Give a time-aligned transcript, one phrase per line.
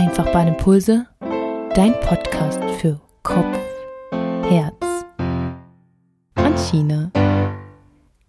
[0.00, 1.04] Einfachbahnimpulse,
[1.74, 3.58] dein Podcast für Kopf,
[4.48, 5.04] Herz
[6.38, 7.10] und China.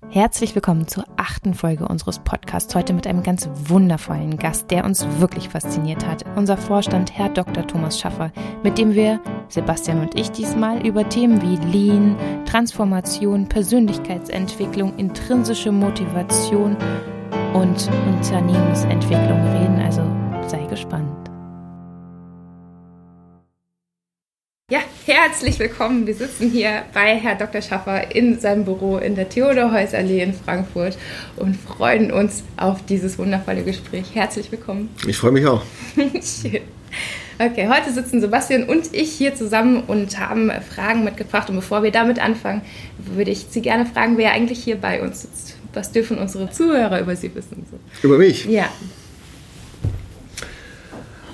[0.10, 2.76] Herzlich willkommen zur achten Folge unseres Podcasts.
[2.76, 6.26] Heute mit einem ganz wundervollen Gast, der uns wirklich fasziniert hat.
[6.36, 7.66] Unser Vorstand, Herr Dr.
[7.66, 8.34] Thomas Schaffer,
[8.64, 16.76] mit dem wir, Sebastian und ich, diesmal über Themen wie Lean, Transformation, Persönlichkeitsentwicklung, intrinsische Motivation
[17.54, 19.80] und Unternehmensentwicklung reden.
[19.80, 20.02] Also
[20.50, 21.11] sei gespannt.
[25.22, 26.08] Herzlich willkommen.
[26.08, 27.62] Wir sitzen hier bei Herr Dr.
[27.62, 30.98] Schaffer in seinem Büro in der Theodor-Heuss-Allee in Frankfurt
[31.36, 34.16] und freuen uns auf dieses wundervolle Gespräch.
[34.16, 34.90] Herzlich willkommen.
[35.06, 35.62] Ich freue mich auch.
[35.96, 36.62] Schön.
[37.38, 41.52] Okay, heute sitzen Sebastian und ich hier zusammen und haben Fragen mitgebracht.
[41.52, 42.64] Und bevor wir damit anfangen,
[42.98, 45.56] würde ich Sie gerne fragen, wer eigentlich hier bei uns sitzt.
[45.74, 47.64] Was dürfen unsere Zuhörer über Sie wissen?
[48.02, 48.46] Über mich?
[48.46, 48.70] Ja.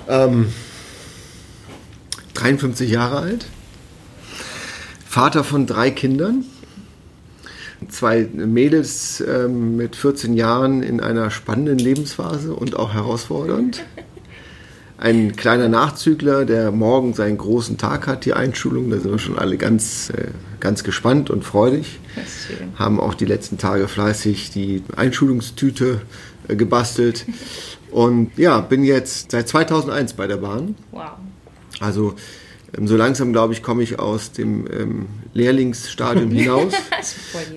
[0.08, 0.52] Ähm,
[2.34, 3.46] 53 Jahre alt,
[5.18, 6.44] Vater von drei Kindern,
[7.88, 13.84] zwei Mädels ähm, mit 14 Jahren in einer spannenden Lebensphase und auch herausfordernd.
[14.96, 18.90] Ein kleiner Nachzügler, der morgen seinen großen Tag hat, die Einschulung.
[18.90, 20.28] Da sind wir schon alle ganz, äh,
[20.60, 21.98] ganz gespannt und freudig.
[22.76, 26.00] Haben auch die letzten Tage fleißig die Einschulungstüte
[26.46, 27.26] äh, gebastelt.
[27.90, 30.76] Und ja, bin jetzt seit 2001 bei der Bahn.
[30.92, 31.12] Wow.
[31.80, 32.14] Also
[32.84, 36.72] so langsam, glaube ich, komme ich aus dem ähm, Lehrlingsstadium hinaus.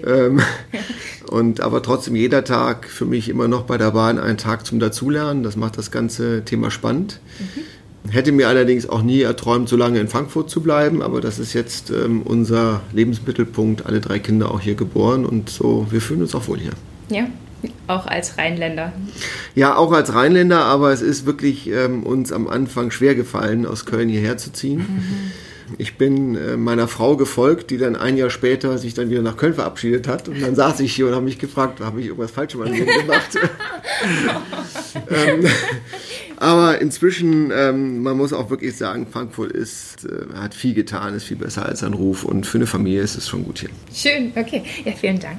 [0.06, 0.42] ähm,
[1.30, 4.80] und aber trotzdem jeder Tag für mich immer noch bei der Bahn ein Tag zum
[4.80, 5.44] Dazulernen.
[5.44, 7.20] Das macht das ganze Thema spannend.
[7.40, 8.12] Mhm.
[8.12, 11.54] Hätte mir allerdings auch nie erträumt, so lange in Frankfurt zu bleiben, aber das ist
[11.54, 13.86] jetzt ähm, unser Lebensmittelpunkt.
[13.86, 16.72] Alle drei Kinder auch hier geboren und so, wir fühlen uns auch wohl hier.
[17.10, 17.28] Ja,
[17.88, 18.94] auch als Rheinländer.
[19.56, 23.86] Ja, auch als Rheinländer, aber es ist wirklich ähm, uns am Anfang schwer gefallen, aus
[23.86, 24.80] Köln hierher zu ziehen.
[24.80, 25.32] Mhm.
[25.78, 29.38] Ich bin äh, meiner Frau gefolgt, die dann ein Jahr später sich dann wieder nach
[29.38, 30.28] Köln verabschiedet hat.
[30.28, 32.74] Und dann saß ich hier und habe mich gefragt, habe ich irgendwas falsch in meinem
[32.74, 33.38] Leben gemacht?
[35.10, 35.46] ähm,
[36.38, 41.26] aber inzwischen, ähm, man muss auch wirklich sagen, Frankfurt ist, äh, hat viel getan, ist
[41.26, 42.26] viel besser als ein Ruf.
[42.26, 43.70] Und für eine Familie ist es schon gut hier.
[43.94, 44.64] Schön, okay.
[44.84, 45.38] Ja, vielen Dank.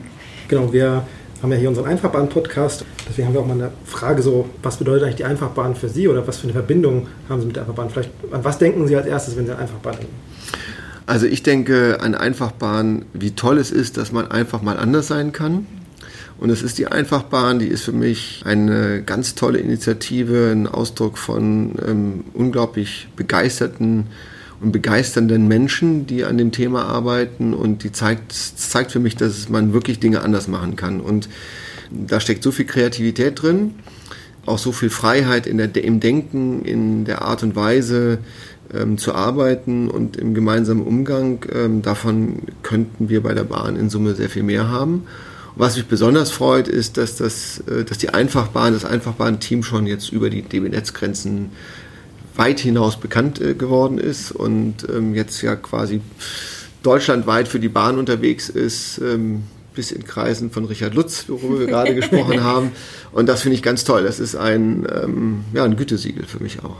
[0.48, 1.06] Genau, wir
[1.42, 2.84] haben ja hier unseren Einfachbahn-Podcast.
[3.08, 6.06] Deswegen haben wir auch mal eine Frage so, was bedeutet eigentlich die Einfachbahn für Sie
[6.06, 7.90] oder was für eine Verbindung haben Sie mit der Einfachbahn?
[7.90, 10.14] Vielleicht, an was denken Sie als erstes, wenn Sie an Einfachbahn denken?
[11.06, 15.32] Also ich denke an Einfachbahn, wie toll es ist, dass man einfach mal anders sein
[15.32, 15.66] kann.
[16.38, 21.18] Und es ist die Einfachbahn, die ist für mich eine ganz tolle Initiative, ein Ausdruck
[21.18, 24.06] von ähm, unglaublich begeisterten
[24.70, 29.72] begeisternden Menschen, die an dem Thema arbeiten und die zeigt, zeigt für mich, dass man
[29.72, 31.00] wirklich Dinge anders machen kann.
[31.00, 31.28] Und
[31.90, 33.74] da steckt so viel Kreativität drin,
[34.46, 38.18] auch so viel Freiheit in der, im Denken, in der Art und Weise
[38.72, 41.44] ähm, zu arbeiten und im gemeinsamen Umgang.
[41.52, 45.06] Ähm, davon könnten wir bei der Bahn in Summe sehr viel mehr haben.
[45.54, 50.10] Was mich besonders freut, ist, dass, das, äh, dass die Einfachbahn, das Einfachbahn-Team schon jetzt
[50.10, 51.50] über die DB-Netzgrenzen
[52.36, 56.00] weit hinaus bekannt äh, geworden ist und ähm, jetzt ja quasi
[56.82, 59.44] deutschlandweit für die Bahn unterwegs ist, ähm,
[59.74, 62.72] bis in Kreisen von Richard Lutz, worüber wir gerade gesprochen haben.
[63.12, 64.02] Und das finde ich ganz toll.
[64.02, 66.76] Das ist ein, ähm, ja, ein Gütesiegel für mich auch.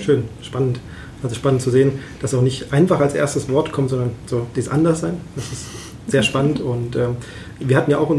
[0.00, 0.80] Schön, spannend.
[1.22, 4.68] Also spannend zu sehen, dass auch nicht einfach als erstes Wort kommt, sondern so das
[4.68, 5.20] Anderssein.
[5.36, 5.66] Das ist
[6.08, 6.60] sehr spannend.
[6.60, 7.16] Und ähm,
[7.60, 8.12] wir hatten ja auch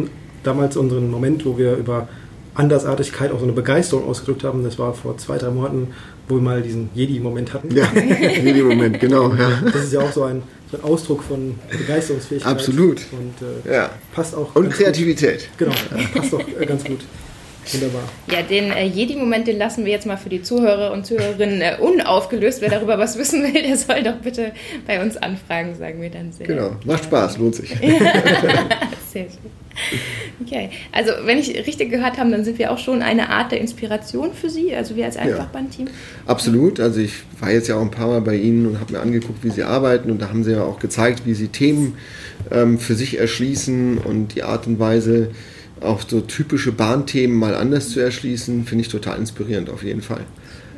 [0.44, 2.08] damals unseren Moment, wo wir über
[2.54, 4.64] Andersartigkeit auch so eine Begeisterung ausgedrückt haben.
[4.64, 5.90] Das war vor zwei, drei Monaten,
[6.28, 7.76] wo wir mal diesen Jedi-Moment hatten.
[7.76, 9.34] Ja, Jedi-Moment, genau.
[9.34, 9.62] Ja.
[9.66, 12.52] Das ist ja auch so ein, so ein Ausdruck von Begeisterungsfähigkeit.
[12.52, 13.02] Absolut.
[13.12, 13.90] Und äh, ja.
[14.14, 14.56] passt auch.
[14.56, 15.50] Und Kreativität.
[15.58, 15.70] Gut.
[15.70, 17.00] Genau, passt auch äh, ganz gut.
[17.72, 18.04] Wunderbar.
[18.30, 21.78] Ja, den äh, Jedi-Moment, den lassen wir jetzt mal für die Zuhörer und Zuhörerinnen äh,
[21.80, 22.62] unaufgelöst.
[22.62, 24.52] Wer darüber was wissen will, der soll doch bitte
[24.86, 26.48] bei uns anfragen, sagen wir dann sehr.
[26.48, 27.70] Genau, macht Spaß, lohnt sich.
[29.12, 29.62] sehr schön.
[30.46, 33.62] Okay, also wenn ich richtig gehört habe, dann sind wir auch schon eine Art der
[33.62, 35.88] Inspiration für Sie, also wir als Einfachbahn-Team.
[35.88, 35.94] Ja,
[36.26, 39.00] absolut, also ich war jetzt ja auch ein paar Mal bei Ihnen und habe mir
[39.00, 41.98] angeguckt, wie Sie arbeiten und da haben Sie ja auch gezeigt, wie Sie Themen
[42.52, 45.30] ähm, für sich erschließen und die Art und Weise,
[45.81, 50.22] auch so typische Bahnthemen mal anders zu erschließen, finde ich total inspirierend auf jeden Fall.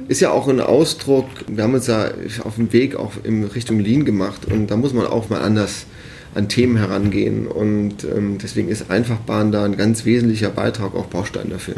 [0.08, 2.12] Ist ja auch ein Ausdruck, wir haben uns ja
[2.44, 5.86] auf dem Weg auch in Richtung Lean gemacht und da muss man auch mal anders
[6.36, 11.50] an Themen herangehen und ähm, deswegen ist Einfachbahn da ein ganz wesentlicher Beitrag, auch Baustein
[11.50, 11.76] dafür.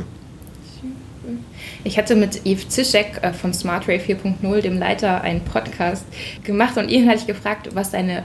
[1.84, 6.06] Ich hatte mit Yves Zischek äh, von SmartRay 4.0, dem Leiter, einen Podcast
[6.44, 8.24] gemacht und ihn hatte ich gefragt, was seine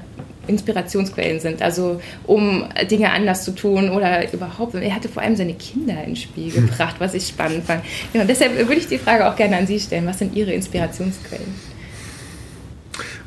[0.49, 4.75] Inspirationsquellen sind, also um Dinge anders zu tun oder überhaupt.
[4.75, 7.85] Er hatte vor allem seine Kinder ins Spiel gebracht, was ich spannend fand.
[8.13, 10.07] Genau, deshalb würde ich die Frage auch gerne an Sie stellen.
[10.07, 11.72] Was sind Ihre Inspirationsquellen?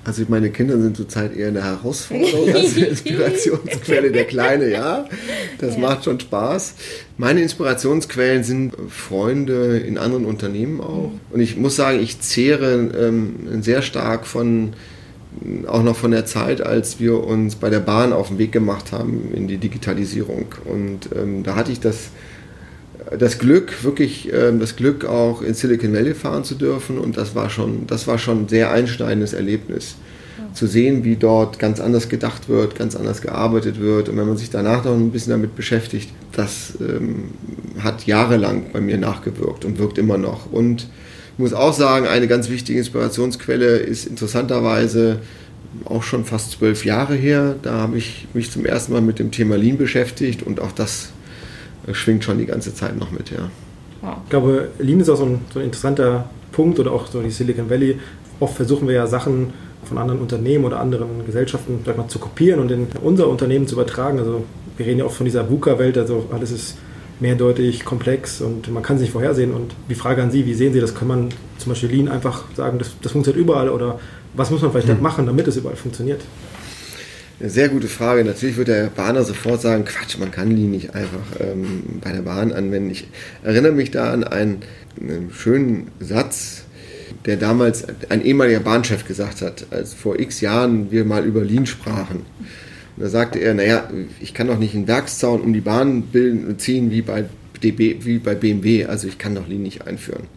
[0.06, 4.12] Also meine Kinder sind zurzeit eher eine Herausforderung als eine Inspirationsquelle.
[4.12, 5.06] Der Kleine, ja,
[5.58, 5.82] das ja.
[5.82, 6.76] macht schon Spaß.
[7.18, 11.12] Meine Inspirationsquellen sind Freunde in anderen Unternehmen auch.
[11.32, 14.74] Und ich muss sagen, ich zehre ähm, sehr stark von
[15.68, 18.92] auch noch von der Zeit, als wir uns bei der Bahn auf den Weg gemacht
[18.92, 20.46] haben in die Digitalisierung.
[20.66, 22.10] Und ähm, da hatte ich das
[23.18, 27.36] das Glück, wirklich äh, das Glück auch in Silicon Valley fahren zu dürfen und das
[27.36, 29.96] war schon, das war schon ein sehr einschneidendes Erlebnis.
[30.38, 30.54] Ja.
[30.54, 34.38] Zu sehen, wie dort ganz anders gedacht wird, ganz anders gearbeitet wird und wenn man
[34.38, 37.26] sich danach noch ein bisschen damit beschäftigt, das ähm,
[37.80, 40.52] hat jahrelang bei mir nachgewirkt und wirkt immer noch.
[40.52, 40.88] Und
[41.34, 45.20] ich muss auch sagen, eine ganz wichtige Inspirationsquelle ist interessanterweise
[45.84, 47.56] auch schon fast zwölf Jahre her.
[47.62, 51.10] Da habe ich mich zum ersten Mal mit dem Thema Lean beschäftigt und auch das
[51.92, 53.50] schwingt schon die ganze Zeit noch mit, ja.
[54.24, 57.32] Ich glaube, Lean ist auch so ein, so ein interessanter Punkt oder auch so die
[57.32, 58.00] Silicon Valley.
[58.40, 59.54] Oft versuchen wir ja Sachen
[59.84, 63.76] von anderen Unternehmen oder anderen Gesellschaften sag mal, zu kopieren und in unser Unternehmen zu
[63.76, 64.20] übertragen.
[64.20, 64.44] Also
[64.78, 66.78] wir reden ja oft von dieser VUCA-Welt, also alles ist
[67.20, 69.54] mehrdeutig, komplex und man kann es nicht vorhersehen.
[69.54, 70.96] Und die Frage an Sie, wie sehen Sie das?
[70.96, 74.00] Kann man zum Beispiel Lean einfach sagen, das, das funktioniert überall oder
[74.34, 75.02] was muss man vielleicht hm.
[75.02, 76.22] machen, damit es überall funktioniert?
[77.38, 78.24] Eine sehr gute Frage.
[78.24, 82.22] Natürlich wird der Bahner sofort sagen, Quatsch, man kann die nicht einfach ähm, bei der
[82.22, 82.92] Bahn anwenden.
[82.92, 83.08] Ich
[83.44, 84.60] erinnere mich da an einen,
[85.00, 86.64] einen schönen Satz,
[87.26, 91.66] der damals ein ehemaliger Bahnchef gesagt hat, als vor x Jahren wir mal über Lean
[91.66, 92.22] sprachen.
[92.96, 93.90] Und da sagte er, naja,
[94.22, 97.26] ich kann doch nicht einen Werkszaun um die Bahn bilden, ziehen wie bei,
[97.62, 100.28] DB, wie bei BMW, also ich kann doch Lean nicht einführen.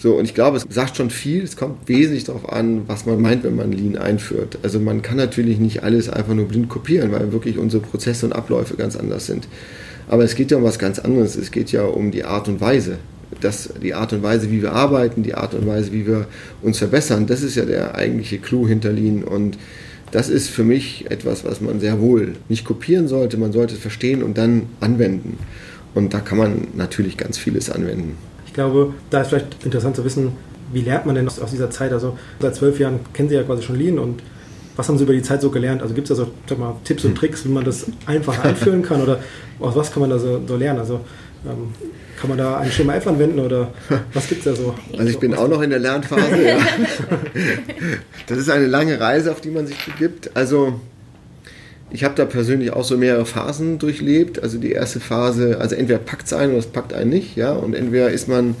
[0.00, 3.20] So, und ich glaube, es sagt schon viel, es kommt wesentlich darauf an, was man
[3.20, 4.58] meint, wenn man Lean einführt.
[4.62, 8.32] Also man kann natürlich nicht alles einfach nur blind kopieren, weil wirklich unsere Prozesse und
[8.32, 9.48] Abläufe ganz anders sind.
[10.08, 11.34] Aber es geht ja um was ganz anderes.
[11.34, 12.98] Es geht ja um die Art und Weise.
[13.40, 16.26] Das, die Art und Weise, wie wir arbeiten, die Art und Weise, wie wir
[16.62, 19.24] uns verbessern, das ist ja der eigentliche Clou hinter Lean.
[19.24, 19.58] Und
[20.12, 23.36] das ist für mich etwas, was man sehr wohl nicht kopieren sollte.
[23.36, 25.38] Man sollte es verstehen und dann anwenden.
[25.96, 28.16] Und da kann man natürlich ganz vieles anwenden
[28.52, 30.32] glaube, da ist vielleicht interessant zu wissen,
[30.72, 31.92] wie lernt man denn aus, dieser Zeit?
[31.92, 34.22] Also seit zwölf Jahren kennen Sie ja quasi schon Lean und
[34.76, 35.82] was haben Sie über die Zeit so gelernt?
[35.82, 37.18] Also gibt es da so sag mal, Tipps und hm.
[37.18, 39.18] Tricks, wie man das einfach einführen kann oder
[39.58, 40.78] aus was kann man da so, so lernen?
[40.78, 41.00] Also
[41.46, 41.72] ähm,
[42.20, 43.72] kann man da ein Schema F anwenden oder
[44.12, 44.74] was gibt es da so?
[44.92, 46.42] Also ich bin auch noch in der Lernphase.
[46.42, 46.58] ja.
[48.26, 50.36] Das ist eine lange Reise, auf die man sich begibt.
[50.36, 50.80] Also
[51.90, 54.42] ich habe da persönlich auch so mehrere Phasen durchlebt.
[54.42, 57.52] Also die erste Phase, also entweder packt es einen oder es packt einen nicht, ja.
[57.52, 58.56] Und entweder ist man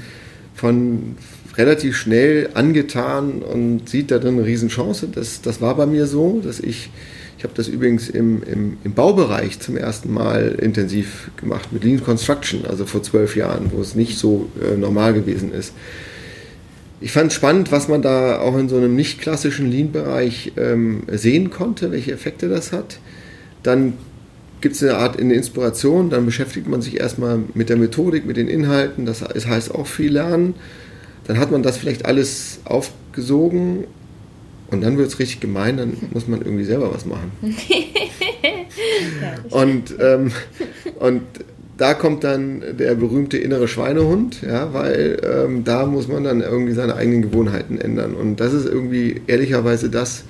[0.54, 1.16] von
[1.56, 5.08] relativ schnell angetan und sieht da drin eine Riesenchance.
[5.12, 6.90] Das, das war bei mir so, dass ich,
[7.36, 12.02] ich habe das übrigens im, im, im Baubereich zum ersten Mal intensiv gemacht mit Lean
[12.02, 15.72] Construction, also vor zwölf Jahren, wo es nicht so äh, normal gewesen ist.
[17.00, 21.02] Ich fand es spannend, was man da auch in so einem nicht klassischen Lean-Bereich ähm,
[21.10, 22.98] sehen konnte, welche Effekte das hat.
[23.62, 23.94] Dann
[24.60, 28.36] gibt es eine Art eine Inspiration, dann beschäftigt man sich erstmal mit der Methodik, mit
[28.36, 30.54] den Inhalten, das heißt auch viel lernen.
[31.26, 33.84] Dann hat man das vielleicht alles aufgesogen
[34.70, 37.32] und dann wird es richtig gemein, dann muss man irgendwie selber was machen.
[39.50, 40.32] und, ähm,
[40.98, 41.22] und
[41.78, 46.72] da kommt dann der berühmte innere Schweinehund, ja, weil ähm, da muss man dann irgendwie
[46.72, 48.14] seine eigenen Gewohnheiten ändern.
[48.14, 50.24] Und das ist irgendwie ehrlicherweise das,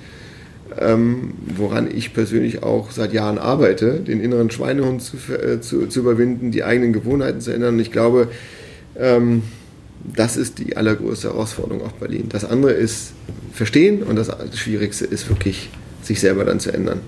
[0.79, 6.01] ähm, woran ich persönlich auch seit Jahren arbeite, den inneren Schweinehund zu, äh, zu, zu
[6.01, 7.73] überwinden, die eigenen Gewohnheiten zu ändern.
[7.73, 8.27] Und ich glaube,
[8.95, 9.41] ähm,
[10.15, 12.25] das ist die allergrößte Herausforderung auch Berlin.
[12.29, 13.13] Das andere ist
[13.53, 15.71] verstehen und das Schwierigste ist wirklich,
[16.03, 17.01] sich selber dann zu ändern.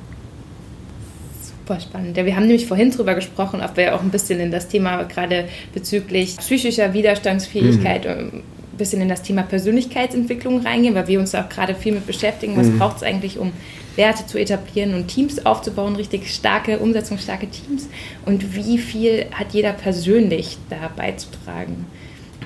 [1.72, 2.18] Super spannend.
[2.18, 5.04] Ja, wir haben nämlich vorhin darüber gesprochen, ob wir auch ein bisschen in das Thema
[5.04, 8.44] gerade bezüglich psychischer Widerstandsfähigkeit mhm
[8.82, 12.58] bisschen in das Thema Persönlichkeitsentwicklung reingehen, weil wir uns da auch gerade viel mit beschäftigen.
[12.58, 12.80] Was mhm.
[12.80, 13.51] braucht es eigentlich, um
[13.96, 17.88] Werte zu etablieren und Teams aufzubauen, richtig starke, umsetzungsstarke Teams?
[18.25, 21.86] Und wie viel hat jeder persönlich da beizutragen?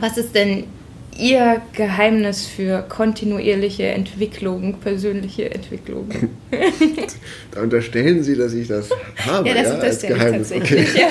[0.02, 0.66] Was ist denn
[1.18, 6.10] Ihr Geheimnis für kontinuierliche Entwicklung, persönliche Entwicklung?
[7.52, 8.90] da unterstellen Sie, dass ich das
[9.26, 10.52] habe, ja, das ja, als Geheimnis.
[10.52, 10.86] Okay.
[10.96, 11.08] Ja.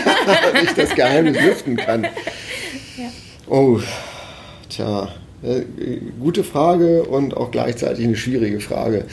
[0.63, 2.05] ich das Geheimnis lüften kann.
[2.05, 3.11] Ja.
[3.49, 3.81] Oh,
[4.75, 5.09] Tja,
[5.45, 5.63] äh,
[6.19, 9.05] gute Frage und auch gleichzeitig eine schwierige Frage.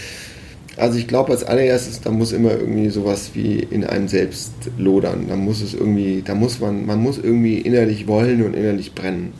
[0.76, 5.28] Also ich glaube als allererstes, da muss immer irgendwie sowas wie in einem selbst lodern.
[5.28, 9.34] Da muss es irgendwie, da muss man, man muss irgendwie innerlich wollen und innerlich brennen.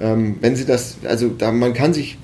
[0.00, 2.18] Ähm, wenn Sie das, also da, man kann sich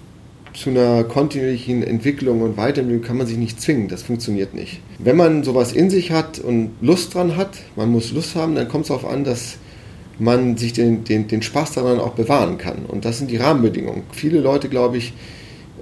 [0.54, 3.88] zu einer kontinuierlichen Entwicklung und Weiterentwicklung kann man sich nicht zwingen.
[3.88, 4.80] Das funktioniert nicht.
[4.98, 8.68] Wenn man sowas in sich hat und Lust dran hat, man muss Lust haben, dann
[8.68, 9.56] kommt es darauf an, dass
[10.18, 12.86] man sich den, den, den Spaß daran auch bewahren kann.
[12.86, 14.04] Und das sind die Rahmenbedingungen.
[14.12, 15.12] Viele Leute, glaube ich,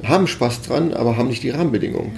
[0.02, 2.12] haben Spaß dran, aber haben nicht die Rahmenbedingungen.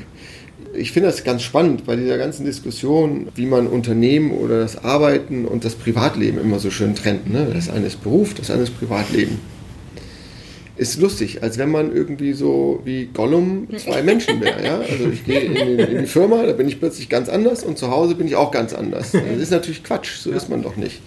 [0.75, 5.45] Ich finde das ganz spannend bei dieser ganzen Diskussion, wie man Unternehmen oder das Arbeiten
[5.45, 7.33] und das Privatleben immer so schön trennt.
[7.33, 7.49] Ne?
[7.52, 9.38] Das eine ist Beruf, das andere ist Privatleben
[10.76, 14.64] ist lustig, als wenn man irgendwie so wie Gollum zwei Menschen wäre.
[14.64, 14.78] Ja?
[14.78, 17.90] Also ich gehe in, in, die Firma, da bin ich plötzlich ganz anders und zu
[17.90, 19.12] Hause bin ich auch ganz anders.
[19.12, 21.00] Das ist natürlich Quatsch, so ist man doch nicht.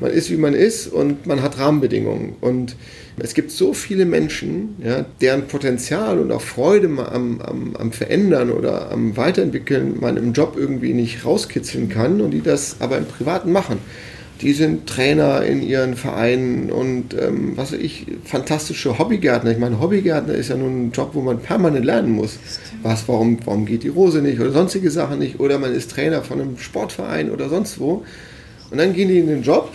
[0.00, 2.36] Man ist, wie man ist und man hat Rahmenbedingungen.
[2.40, 2.76] Und
[3.18, 8.50] es gibt so viele Menschen, ja, deren Potenzial und auch Freude am, am, am Verändern
[8.50, 13.04] oder am Weiterentwickeln man im Job irgendwie nicht rauskitzeln kann und die das aber im
[13.04, 13.78] Privaten machen
[14.40, 19.52] die sind Trainer in ihren Vereinen und ähm, was weiß ich, fantastische Hobbygärtner.
[19.52, 22.38] Ich meine, Hobbygärtner ist ja nun ein Job, wo man permanent lernen muss.
[22.82, 25.38] Was, warum, warum geht die Rose nicht oder sonstige Sachen nicht?
[25.38, 28.04] Oder man ist Trainer von einem Sportverein oder sonst wo.
[28.70, 29.72] Und dann gehen die in den Job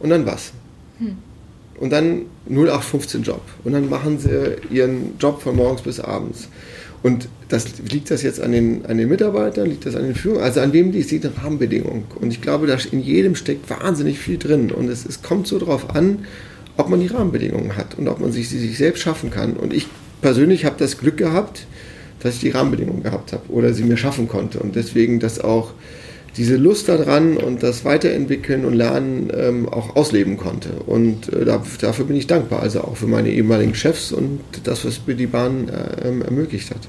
[0.00, 0.52] und dann was?
[0.98, 1.16] Hm.
[1.80, 3.42] Und dann 0815 Job.
[3.64, 6.48] Und dann machen sie ihren Job von morgens bis abends.
[7.02, 10.42] Und das, liegt das jetzt an den, an den Mitarbeitern, liegt das an den Führern,
[10.42, 12.04] also an wem die sieht eine Rahmenbedingung.
[12.20, 14.72] Und ich glaube, da in jedem steckt wahnsinnig viel drin.
[14.72, 16.24] Und es, es kommt so darauf an,
[16.76, 19.54] ob man die Rahmenbedingungen hat und ob man sich sie sich selbst schaffen kann.
[19.54, 19.86] Und ich
[20.20, 21.66] persönlich habe das Glück gehabt,
[22.20, 24.58] dass ich die Rahmenbedingungen gehabt habe oder sie mir schaffen konnte.
[24.58, 25.72] Und deswegen das auch
[26.36, 30.70] diese Lust daran und das Weiterentwickeln und Lernen ähm, auch ausleben konnte.
[30.86, 35.00] Und äh, dafür bin ich dankbar, also auch für meine ehemaligen Chefs und das, was
[35.06, 36.80] mir die Bahn äh, ähm, ermöglicht hat.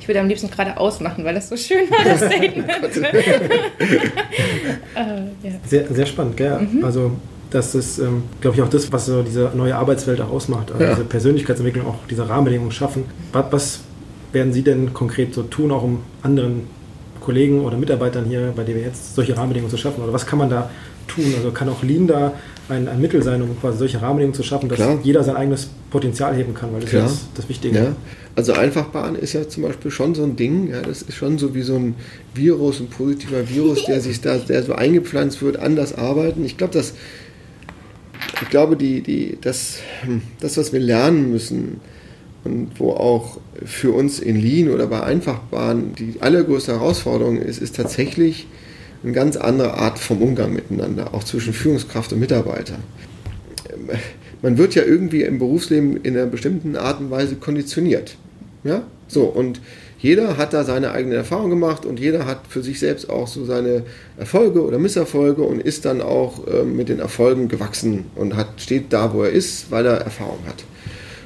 [0.00, 2.68] Ich würde am liebsten gerade ausmachen, weil das so schön war, das Statement.
[2.94, 3.00] äh,
[5.42, 5.50] ja.
[5.64, 6.60] sehr, sehr spannend, gell?
[6.60, 6.84] Mhm.
[6.84, 7.12] Also
[7.54, 10.72] das ist, ähm, glaube ich, auch das, was so diese neue Arbeitswelt auch ausmacht.
[10.72, 10.90] Also ja.
[10.90, 13.04] Diese Persönlichkeitsentwicklung, auch diese Rahmenbedingungen schaffen.
[13.32, 13.80] Was, was
[14.32, 16.62] werden Sie denn konkret so tun, auch um anderen
[17.24, 20.02] Kollegen oder Mitarbeitern hier, bei denen wir jetzt solche Rahmenbedingungen zu schaffen?
[20.02, 20.70] Oder was kann man da
[21.08, 21.32] tun?
[21.36, 22.34] Also kann auch Lean da
[22.68, 24.98] ein, ein Mittel sein, um quasi solche Rahmenbedingungen zu schaffen, dass Klar.
[25.02, 27.06] jeder sein eigenes Potenzial heben kann, weil das Klar.
[27.06, 27.78] ist das, das Wichtige.
[27.78, 27.96] Ja.
[28.36, 31.54] Also Einfachbahn ist ja zum Beispiel schon so ein Ding, ja, das ist schon so
[31.54, 31.94] wie so ein
[32.34, 36.44] Virus, ein positiver Virus, der sich da, der so eingepflanzt wird, anders arbeiten.
[36.44, 36.94] Ich glaube, dass
[38.42, 41.80] ich glaube, die, die, das, hm, das, was wir lernen müssen,
[42.44, 47.76] und wo auch für uns in Lean oder bei Einfachbahn die allergrößte Herausforderung ist, ist
[47.76, 48.46] tatsächlich
[49.02, 52.78] eine ganz andere Art vom Umgang miteinander, auch zwischen Führungskraft und Mitarbeiter.
[54.42, 58.16] Man wird ja irgendwie im Berufsleben in einer bestimmten Art und Weise konditioniert.
[58.62, 58.82] Ja?
[59.08, 59.60] So, und
[59.98, 63.46] jeder hat da seine eigene Erfahrung gemacht und jeder hat für sich selbst auch so
[63.46, 63.84] seine
[64.18, 68.92] Erfolge oder Misserfolge und ist dann auch äh, mit den Erfolgen gewachsen und hat, steht
[68.92, 70.64] da, wo er ist, weil er Erfahrung hat.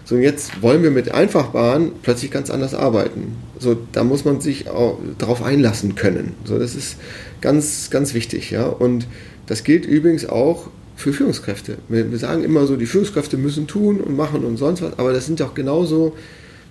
[0.08, 3.36] So, jetzt wollen wir mit Einfachbahn plötzlich ganz anders arbeiten.
[3.58, 6.34] So, da muss man sich auch darauf einlassen können.
[6.44, 6.96] So, das ist
[7.42, 8.50] ganz, ganz wichtig.
[8.50, 8.64] Ja?
[8.64, 9.06] Und
[9.44, 11.76] das gilt übrigens auch für Führungskräfte.
[11.90, 15.12] Wir, wir sagen immer so, die Führungskräfte müssen tun und machen und sonst was, aber
[15.12, 16.16] das sind doch genauso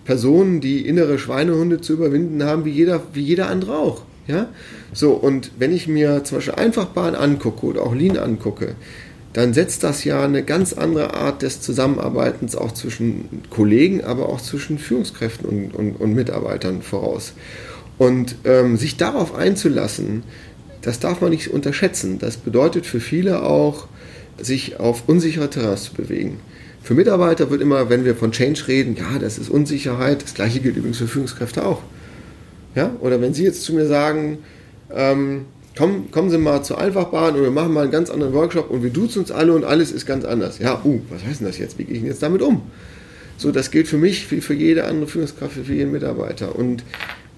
[0.03, 4.01] Personen, die innere Schweinehunde zu überwinden haben, wie jeder, wie jeder andere auch.
[4.25, 4.50] Ja?
[4.94, 8.74] So, und wenn ich mir zum Beispiel Einfachbahn angucke oder auch Lean angucke,
[9.38, 14.41] dann setzt das ja eine ganz andere Art des Zusammenarbeitens auch zwischen Kollegen, aber auch
[14.41, 17.34] zwischen Führungskräften und, und, und Mitarbeitern voraus.
[18.00, 20.24] Und ähm, sich darauf einzulassen,
[20.82, 22.17] das darf man nicht unterschätzen.
[22.17, 23.88] Das bedeutet für viele auch,
[24.39, 26.39] sich auf unsichere Terrains zu bewegen.
[26.82, 30.24] Für Mitarbeiter wird immer, wenn wir von Change reden, ja, das ist Unsicherheit.
[30.24, 31.84] Das gleiche gilt übrigens für Führungskräfte auch.
[32.74, 32.89] Ja?
[33.01, 34.39] Oder wenn Sie jetzt zu mir sagen,
[34.91, 35.46] ähm,
[35.77, 38.84] komm, kommen Sie mal zur Einfachbahn und wir machen mal einen ganz anderen Workshop und
[38.84, 40.60] wir duzen uns alle und alles ist ganz anders.
[40.60, 41.77] Ja, uh, was heißt denn das jetzt?
[41.77, 42.63] Wie gehe ich denn jetzt damit um?
[43.38, 46.55] So, das gilt für mich wie für jede andere Führungskraft, für jeden Mitarbeiter.
[46.55, 46.84] Und,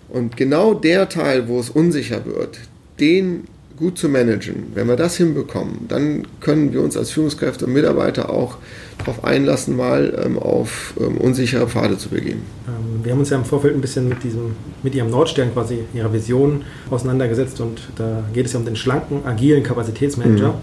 [0.07, 2.59] und genau der Teil, wo es unsicher wird,
[2.99, 3.43] den
[3.79, 8.29] gut zu managen, wenn wir das hinbekommen, dann können wir uns als Führungskräfte und Mitarbeiter
[8.29, 8.57] auch
[8.97, 12.41] darauf einlassen, mal ähm, auf ähm, unsichere Pfade zu begeben.
[12.67, 14.51] Ähm, wir haben uns ja im Vorfeld ein bisschen mit diesem,
[14.83, 19.25] mit Ihrem Nordstern quasi, Ihrer Vision auseinandergesetzt und da geht es ja um den schlanken,
[19.25, 20.49] agilen Kapazitätsmanager.
[20.49, 20.53] Mhm.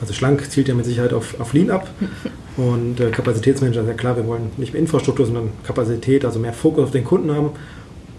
[0.00, 1.90] Also schlank zielt ja mit Sicherheit auf, auf Lean ab
[2.56, 6.84] und äh, Kapazitätsmanager, sehr klar, wir wollen nicht mehr Infrastruktur, sondern Kapazität, also mehr Fokus
[6.84, 7.50] auf den Kunden haben.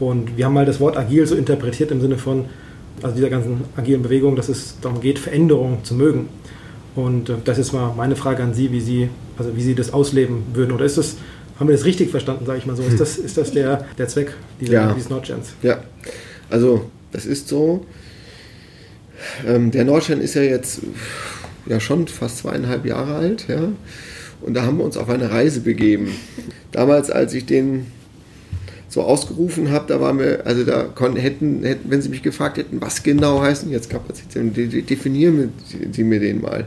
[0.02, 2.46] Und wir haben mal das Wort agil so interpretiert im Sinne von,
[3.02, 6.30] also dieser ganzen agilen Bewegung, dass es darum geht, Veränderungen zu mögen.
[6.96, 9.94] Und äh, das ist mal meine Frage an Sie, wie Sie, also wie Sie das
[9.94, 10.72] ausleben würden.
[10.72, 11.16] Oder ist das,
[11.60, 12.84] haben wir das richtig verstanden, sage ich mal so?
[12.84, 14.94] Ist das, ist das der, der Zweck dieser, ja.
[14.94, 15.54] dieses Nordsterns?
[15.62, 15.80] Ja,
[16.50, 17.86] also das ist so.
[19.46, 20.82] Ähm, der Nordstern ist ja jetzt
[21.68, 23.70] ja schon fast zweieinhalb Jahre alt, ja.
[24.42, 26.12] Und da haben wir uns auf eine Reise begeben.
[26.72, 27.88] damals, als ich den
[28.92, 32.58] so ausgerufen habe, da war mir, also da konnten, hätten, hätten, wenn Sie mich gefragt
[32.58, 35.54] hätten, was genau heißen jetzt Kapazitäten, definieren
[35.92, 36.66] Sie mir den mal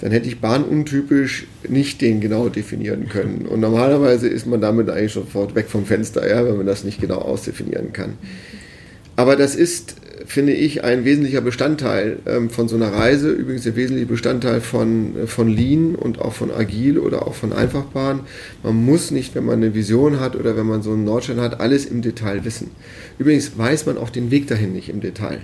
[0.00, 3.46] dann hätte ich bahnuntypisch nicht den genau definieren können.
[3.48, 7.00] Und normalerweise ist man damit eigentlich sofort weg vom Fenster, ja, wenn man das nicht
[7.00, 8.18] genau ausdefinieren kann.
[9.16, 9.94] Aber das ist,
[10.26, 15.16] finde ich, ein wesentlicher Bestandteil ähm, von so einer Reise, übrigens ein wesentlicher Bestandteil von,
[15.16, 18.20] äh, von Lean und auch von Agil oder auch von Einfachbahn.
[18.62, 21.60] Man muss nicht, wenn man eine Vision hat oder wenn man so einen Nordstern hat,
[21.60, 22.70] alles im Detail wissen.
[23.18, 25.40] Übrigens weiß man auch den Weg dahin nicht im Detail.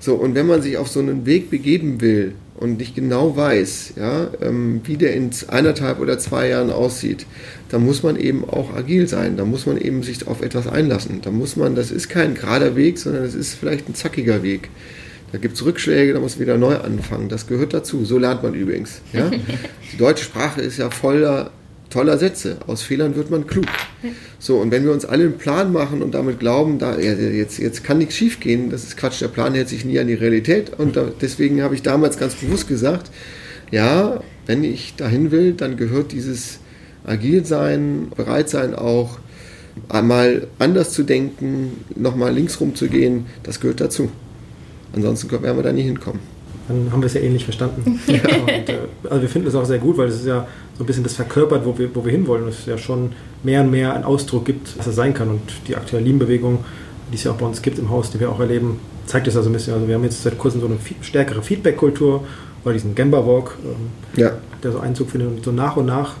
[0.00, 3.94] So, und wenn man sich auf so einen Weg begeben will, und nicht genau weiß,
[3.96, 7.24] ja, ähm, wie der in eineinhalb oder zwei Jahren aussieht,
[7.70, 9.38] dann muss man eben auch agil sein.
[9.38, 11.22] Da muss man eben sich auf etwas einlassen.
[11.22, 14.68] Da muss man, das ist kein gerader Weg, sondern es ist vielleicht ein zackiger Weg.
[15.32, 17.30] Da gibt es Rückschläge, da muss man wieder neu anfangen.
[17.30, 18.04] Das gehört dazu.
[18.04, 19.00] So lernt man übrigens.
[19.14, 19.30] Ja?
[19.92, 21.52] Die deutsche Sprache ist ja voller
[21.90, 22.56] toller Sätze.
[22.66, 23.66] Aus Fehlern wird man klug.
[24.38, 27.84] So, und wenn wir uns alle einen Plan machen und damit glauben, da, jetzt, jetzt
[27.84, 30.78] kann nichts schief gehen, das ist Quatsch, der Plan hält sich nie an die Realität.
[30.78, 33.10] Und da, deswegen habe ich damals ganz bewusst gesagt,
[33.70, 36.60] ja, wenn ich dahin will, dann gehört dieses
[37.04, 39.18] agil sein, bereit sein auch,
[39.88, 44.10] einmal anders zu denken, nochmal links rum zu gehen, das gehört dazu.
[44.92, 46.39] Ansonsten werden wir da nie hinkommen
[46.70, 48.00] dann haben wir es ja ähnlich verstanden.
[48.06, 50.46] Ja, und, äh, also wir finden es auch sehr gut, weil es ist ja
[50.76, 52.48] so ein bisschen das verkörpert, wo wir, wo wir hinwollen.
[52.48, 53.12] Es ja schon
[53.42, 55.28] mehr und mehr einen Ausdruck gibt, was es sein kann.
[55.28, 56.64] Und die aktuelle Lean-Bewegung,
[57.10, 59.36] die es ja auch bei uns gibt im Haus, die wir auch erleben, zeigt es
[59.36, 59.74] also ein bisschen.
[59.74, 62.24] Also wir haben jetzt seit kurzem so eine stärkere Feedback-Kultur,
[62.64, 64.32] weil diesen Gemba-Walk, ähm, ja.
[64.62, 65.28] der so Einzug findet.
[65.28, 66.14] Und so nach und nach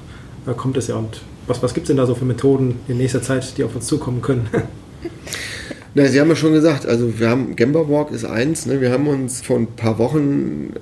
[0.46, 0.96] äh, kommt es ja.
[0.96, 3.74] Und was, was gibt es denn da so für Methoden in nächster Zeit, die auf
[3.74, 4.48] uns zukommen können?
[5.92, 8.80] Na, Sie haben ja schon gesagt, also wir haben Gemba Walk ist eins, ne?
[8.80, 10.72] wir haben uns vor ein paar Wochen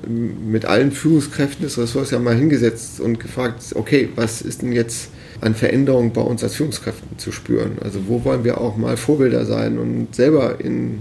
[0.47, 5.09] mit allen Führungskräften des Ressorts ja mal hingesetzt und gefragt, okay, was ist denn jetzt
[5.41, 7.79] an Veränderungen bei uns als Führungskräften zu spüren?
[7.81, 10.99] Also wo wollen wir auch mal Vorbilder sein und selber in,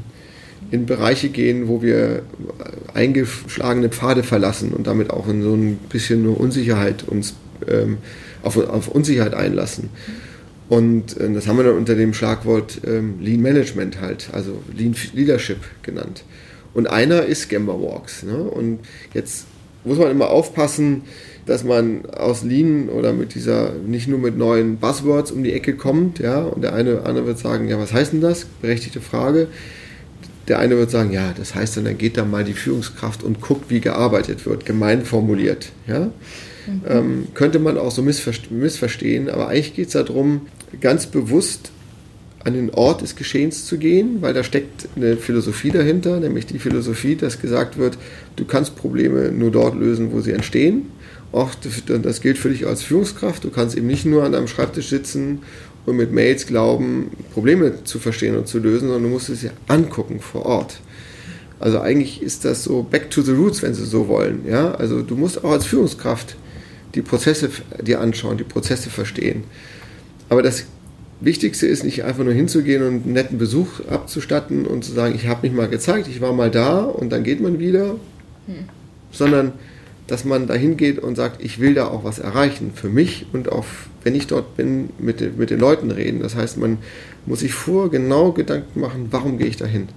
[0.72, 2.22] in Bereiche gehen, wo wir
[2.94, 7.36] eingeschlagene Pfade verlassen und damit auch in so ein bisschen nur Unsicherheit uns
[7.68, 7.98] ähm,
[8.42, 9.90] auf, auf Unsicherheit einlassen.
[10.70, 14.96] Und äh, das haben wir dann unter dem Schlagwort ähm, Lean Management halt, also Lean
[15.14, 16.24] Leadership genannt.
[16.74, 18.24] Und einer ist Gamba Walks.
[18.24, 18.38] Ne?
[18.38, 18.80] Und
[19.14, 19.46] jetzt
[19.84, 21.04] muss man immer aufpassen,
[21.48, 25.76] dass man aus Lean oder mit dieser, nicht nur mit neuen Buzzwords um die Ecke
[25.76, 28.46] kommt, ja, und der eine andere wird sagen, ja, was heißt denn das?
[28.62, 29.48] Berechtigte Frage.
[30.50, 33.42] Der eine wird sagen, ja, das heißt dann, dann geht da mal die Führungskraft und
[33.42, 36.12] guckt, wie gearbeitet wird, gemein formuliert, ja.
[36.68, 36.82] Mhm.
[36.88, 40.48] Ähm, könnte man auch so missverstehen, aber eigentlich geht es darum,
[40.82, 41.72] ganz bewusst
[42.44, 46.60] an den Ort des Geschehens zu gehen, weil da steckt eine Philosophie dahinter, nämlich die
[46.60, 47.98] Philosophie, dass gesagt wird,
[48.36, 50.84] du kannst Probleme nur dort lösen, wo sie entstehen.
[51.34, 53.44] Auch das gilt für dich als Führungskraft.
[53.44, 55.40] Du kannst eben nicht nur an deinem Schreibtisch sitzen
[55.86, 59.52] und mit Mails glauben, Probleme zu verstehen und zu lösen, sondern du musst es ja
[59.68, 60.80] angucken vor Ort.
[61.60, 64.46] Also eigentlich ist das so back to the roots, wenn Sie so wollen.
[64.48, 64.72] Ja?
[64.72, 66.38] Also du musst auch als Führungskraft
[66.96, 67.50] die Prozesse
[67.82, 69.44] dir anschauen, die Prozesse verstehen.
[70.30, 70.66] Aber das
[71.20, 75.28] Wichtigste ist nicht einfach nur hinzugehen und einen netten Besuch abzustatten und zu sagen, ich
[75.28, 77.96] habe mich mal gezeigt, ich war mal da und dann geht man wieder,
[78.46, 78.66] hm.
[79.12, 79.54] sondern
[80.06, 83.52] dass man da hingeht und sagt, ich will da auch was erreichen für mich und
[83.52, 83.66] auch,
[84.04, 86.22] wenn ich dort bin, mit, mit den Leuten reden.
[86.22, 86.78] Das heißt, man
[87.26, 89.90] muss sich vor genau Gedanken machen, warum gehe ich da hin.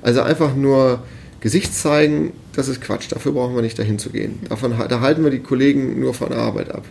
[0.00, 1.02] Also einfach nur
[1.40, 4.38] Gesicht zeigen, das ist Quatsch, dafür brauchen wir nicht dahin zu gehen.
[4.48, 6.84] Davon, da halten wir die Kollegen nur von der Arbeit ab.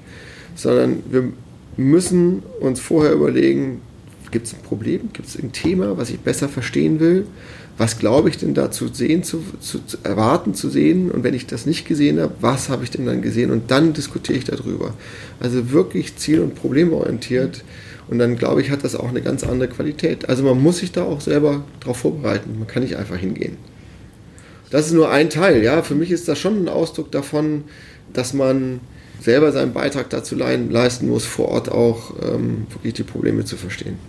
[0.55, 1.31] Sondern wir
[1.77, 3.81] müssen uns vorher überlegen,
[4.31, 7.25] gibt es ein Problem, gibt es ein Thema, was ich besser verstehen will,
[7.77, 11.33] was glaube ich denn da zu sehen, zu, zu, zu, erwarten, zu sehen und wenn
[11.33, 14.45] ich das nicht gesehen habe, was habe ich denn dann gesehen und dann diskutiere ich
[14.45, 14.93] darüber.
[15.39, 17.63] Also wirklich ziel- und problemorientiert
[18.09, 20.27] und dann glaube ich, hat das auch eine ganz andere Qualität.
[20.27, 23.57] Also man muss sich da auch selber darauf vorbereiten, man kann nicht einfach hingehen.
[24.71, 27.63] Das ist nur ein Teil, ja, für mich ist das schon ein Ausdruck davon,
[28.11, 28.81] dass man
[29.27, 33.99] selber seinen Beitrag dazu leisten muss, vor Ort auch ähm, wirklich die Probleme zu verstehen.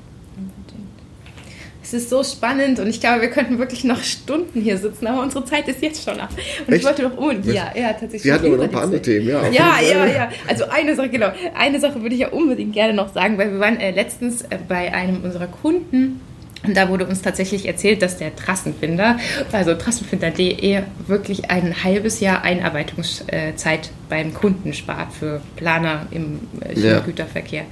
[1.83, 5.23] Es ist so spannend und ich glaube, wir könnten wirklich noch Stunden hier sitzen, aber
[5.23, 6.29] unsere Zeit ist jetzt schon ab.
[6.67, 6.83] Und Echt?
[6.83, 8.23] ich wollte noch unbedingt, ja, ja, tatsächlich.
[8.23, 9.49] Sie hatten aber noch ein paar andere Themen, ja.
[9.49, 10.31] Ja, ja, ja.
[10.47, 11.33] Also eine Sache, genau.
[11.59, 14.59] Eine Sache würde ich ja unbedingt gerne noch sagen, weil wir waren äh, letztens äh,
[14.69, 16.21] bei einem unserer Kunden
[16.65, 19.19] und da wurde uns tatsächlich erzählt, dass der Trassenfinder,
[19.53, 27.01] also trassenfinder.de, wirklich ein halbes Jahr Einarbeitungszeit beim Kunden spart für Planer im äh, ja.
[27.01, 27.65] Güterverkehr.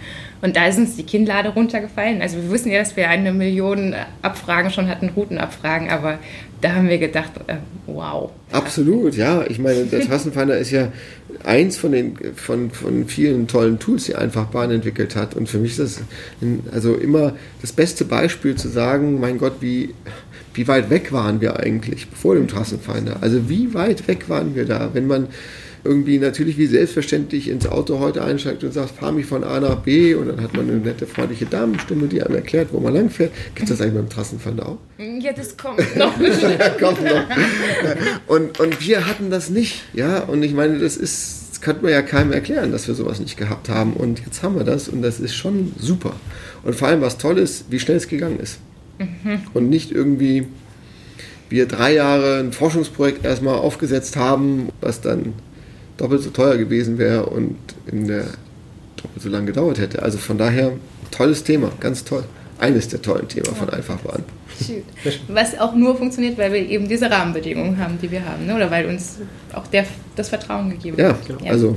[0.43, 2.21] Und da ist uns die Kinnlade runtergefallen.
[2.23, 6.19] Also wir wissen ja, dass wir eine Million Abfragen schon hatten, Routenabfragen, aber
[6.61, 8.31] da haben wir gedacht, äh, wow.
[8.53, 9.45] Absolut, ja.
[9.49, 10.93] Ich meine, der Trassenfinder ist ja
[11.45, 15.35] eins von den von, von vielen tollen Tools, die Einfachbahn entwickelt hat.
[15.35, 16.01] Und für mich ist das
[16.41, 19.95] ein, also immer das beste Beispiel zu sagen, mein Gott, wie,
[20.55, 23.19] wie weit weg waren wir eigentlich vor dem Trassenfinder?
[23.21, 24.91] Also wie weit weg waren wir da?
[24.93, 25.29] Wenn man
[25.87, 29.77] irgendwie natürlich wie selbstverständlich ins Auto heute einsteigt und sagt, fahr mich von A nach
[29.77, 33.33] B und dann hat man eine nette, freundliche Damenstimme, die einem erklärt, wo man langfährt.
[33.55, 34.79] Gibt es das eigentlich beim Trassenfahnder auch?
[34.99, 36.15] Ja, das kommt noch.
[36.81, 37.25] kommt noch.
[38.27, 41.93] Und, und wir hatten das nicht, ja, und ich meine, das ist, das könnte man
[41.93, 45.03] ja keinem erklären, dass wir sowas nicht gehabt haben und jetzt haben wir das und
[45.03, 46.15] das ist schon super.
[46.65, 48.59] Und vor allem, was toll ist, wie schnell es gegangen ist.
[48.99, 49.43] Mhm.
[49.55, 50.47] Und nicht irgendwie
[51.49, 55.35] wir drei Jahre ein Forschungsprojekt erstmal aufgesetzt haben, was dann
[55.97, 57.57] doppelt so teuer gewesen wäre und
[57.87, 58.25] in der
[58.97, 60.03] doppelt so lange gedauert hätte.
[60.03, 60.73] Also von daher,
[61.11, 62.25] tolles Thema, ganz toll.
[62.59, 64.25] Eines der tollen Themen von Einfachbahn.
[65.29, 68.47] Was auch nur funktioniert, weil wir eben diese Rahmenbedingungen haben, die wir haben.
[68.47, 68.55] Ne?
[68.55, 69.19] Oder weil uns
[69.53, 71.43] auch der, das Vertrauen gegeben ja, wird.
[71.43, 71.77] Ja, also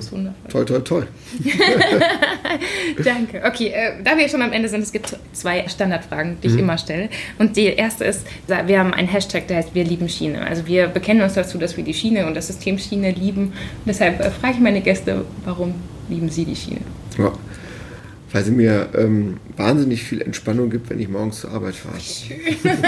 [0.49, 1.07] toll, toll, toll.
[3.03, 3.41] Danke.
[3.45, 6.59] Okay, äh, da wir schon am Ende sind, es gibt zwei Standardfragen, die ich mhm.
[6.59, 7.09] immer stelle.
[7.37, 10.45] Und die erste ist, wir haben einen Hashtag, der heißt Wir lieben Schiene.
[10.45, 13.47] Also wir bekennen uns dazu, dass wir die Schiene und das System Schiene lieben.
[13.47, 15.73] Und deshalb äh, frage ich meine Gäste, warum
[16.07, 16.81] lieben sie die Schiene?
[17.17, 17.33] Ja
[18.31, 21.97] weil sie mir ähm, wahnsinnig viel Entspannung gibt, wenn ich morgens zur Arbeit fahre.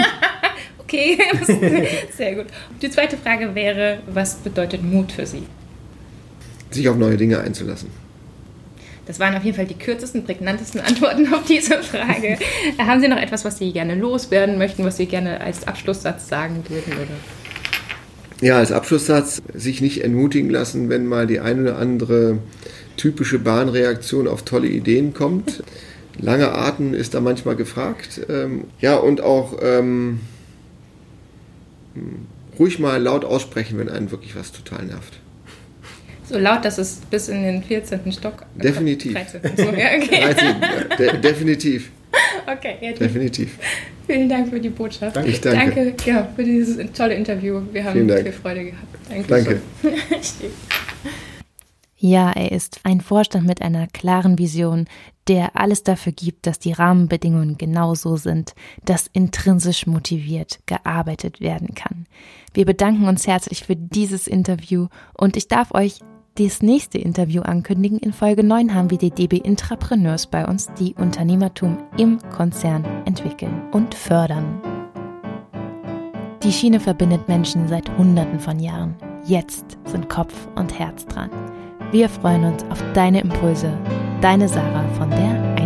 [0.78, 1.18] okay,
[2.16, 2.46] sehr gut.
[2.80, 5.42] Die zweite Frage wäre, was bedeutet Mut für Sie?
[6.70, 7.90] Sich auf neue Dinge einzulassen.
[9.06, 12.38] Das waren auf jeden Fall die kürzesten, prägnantesten Antworten auf diese Frage.
[12.78, 16.62] Haben Sie noch etwas, was Sie gerne loswerden möchten, was Sie gerne als Abschlusssatz sagen
[16.68, 16.92] würden?
[16.92, 17.16] Oder?
[18.42, 22.38] Ja, als Abschlusssatz sich nicht entmutigen lassen, wenn mal die eine oder andere
[22.96, 25.62] typische Bahnreaktion auf tolle Ideen kommt.
[26.18, 28.20] Lange Atem ist da manchmal gefragt.
[28.28, 30.20] Ähm, ja, und auch ähm,
[32.58, 35.20] ruhig mal laut aussprechen, wenn einen wirklich was total nervt.
[36.28, 38.10] So laut, dass es bis in den 14.
[38.10, 38.44] Stock.
[38.56, 39.12] Definitiv.
[39.12, 39.40] 13.
[39.56, 40.20] So, ja, okay.
[40.20, 41.90] 13, ja, de definitiv.
[42.46, 43.56] Okay, ja, definitiv.
[44.06, 45.16] Vielen Dank für die Botschaft.
[45.16, 45.30] Danke.
[45.30, 45.84] Ich danke.
[45.84, 47.60] Danke ja, für dieses tolle Interview.
[47.72, 48.98] Wir haben viel Freude gehabt.
[49.08, 49.28] Danke.
[49.28, 49.60] danke.
[52.04, 54.88] Ja, er ist ein Vorstand mit einer klaren Vision,
[55.28, 62.06] der alles dafür gibt, dass die Rahmenbedingungen genauso sind, dass intrinsisch motiviert gearbeitet werden kann.
[62.54, 66.00] Wir bedanken uns herzlich für dieses Interview und ich darf euch
[66.36, 67.98] das nächste Interview ankündigen.
[67.98, 73.62] In Folge 9 haben wir die DB Intrapreneurs bei uns, die Unternehmertum im Konzern entwickeln
[73.72, 74.60] und fördern.
[76.42, 78.96] Die Schiene verbindet Menschen seit Hunderten von Jahren.
[79.24, 81.30] Jetzt sind Kopf und Herz dran.
[81.92, 83.72] Wir freuen uns auf deine Impulse.
[84.20, 85.56] Deine Sarah von der